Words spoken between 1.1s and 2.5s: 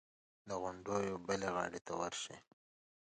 بلې غاړې ته ورشي.